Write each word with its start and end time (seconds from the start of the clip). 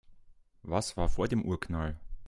Was 0.63 0.97
war 0.97 1.09
vor 1.09 1.27
dem 1.27 1.45
Urknall? 1.45 1.95